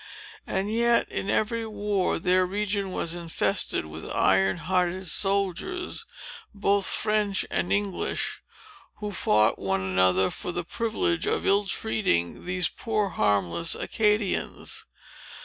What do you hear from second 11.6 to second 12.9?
treating these